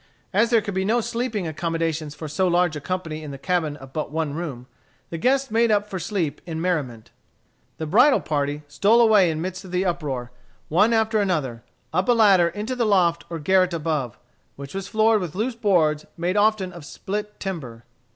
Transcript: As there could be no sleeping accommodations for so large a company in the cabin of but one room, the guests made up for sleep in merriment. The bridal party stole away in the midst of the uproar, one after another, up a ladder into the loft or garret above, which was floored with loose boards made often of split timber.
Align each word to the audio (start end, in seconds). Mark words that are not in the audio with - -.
As 0.33 0.49
there 0.49 0.61
could 0.63 0.73
be 0.73 0.83
no 0.83 0.99
sleeping 0.99 1.45
accommodations 1.45 2.15
for 2.15 2.27
so 2.27 2.47
large 2.47 2.75
a 2.75 2.81
company 2.81 3.21
in 3.21 3.29
the 3.29 3.37
cabin 3.37 3.77
of 3.77 3.93
but 3.93 4.09
one 4.09 4.33
room, 4.33 4.65
the 5.11 5.19
guests 5.19 5.51
made 5.51 5.69
up 5.69 5.87
for 5.87 5.99
sleep 5.99 6.41
in 6.47 6.59
merriment. 6.59 7.11
The 7.77 7.85
bridal 7.85 8.19
party 8.19 8.63
stole 8.67 8.99
away 8.99 9.29
in 9.29 9.37
the 9.37 9.41
midst 9.43 9.63
of 9.63 9.69
the 9.69 9.85
uproar, 9.85 10.31
one 10.69 10.91
after 10.91 11.21
another, 11.21 11.61
up 11.93 12.09
a 12.09 12.13
ladder 12.13 12.47
into 12.47 12.75
the 12.75 12.83
loft 12.87 13.25
or 13.29 13.37
garret 13.37 13.75
above, 13.75 14.17
which 14.55 14.73
was 14.73 14.87
floored 14.87 15.21
with 15.21 15.35
loose 15.35 15.53
boards 15.53 16.07
made 16.17 16.35
often 16.35 16.73
of 16.73 16.83
split 16.83 17.39
timber. 17.39 17.83